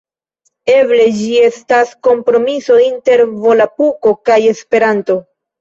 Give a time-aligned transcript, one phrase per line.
[0.75, 5.21] Eble ĝi estas kompromiso inter volapuko kaj Esperanto.